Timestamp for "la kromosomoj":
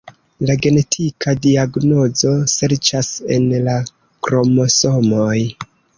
3.69-5.37